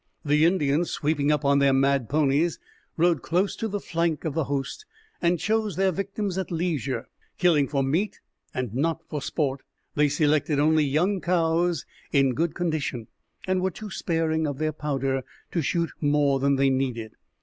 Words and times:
The 0.25 0.45
Indians, 0.45 0.89
sweeping 0.89 1.31
up 1.31 1.45
on 1.45 1.59
their 1.59 1.73
mad 1.73 2.09
ponies, 2.09 2.57
rode 2.97 3.21
close 3.21 3.55
to 3.57 3.67
the 3.67 3.79
flank 3.79 4.25
of 4.25 4.33
the 4.33 4.45
host 4.45 4.87
and 5.21 5.37
chose 5.37 5.75
their 5.75 5.91
victims 5.91 6.39
at 6.39 6.49
leisure. 6.49 7.07
Killing 7.37 7.67
for 7.67 7.83
meat 7.83 8.19
and 8.51 8.73
not 8.73 9.03
for 9.07 9.21
sport, 9.21 9.61
they 9.93 10.09
selected 10.09 10.57
only 10.59 10.85
young 10.85 11.21
cows 11.21 11.85
in 12.11 12.33
good 12.33 12.55
condition, 12.55 13.09
and 13.45 13.61
were 13.61 13.69
too 13.69 13.91
sparing 13.91 14.47
of 14.47 14.57
their 14.57 14.73
powder 14.73 15.21
to 15.51 15.61
shoot 15.61 15.91
more 15.99 16.39
than 16.39 16.55
they 16.55 16.71
needed. 16.71 17.11